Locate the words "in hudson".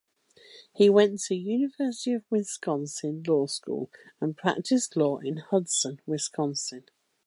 5.19-6.01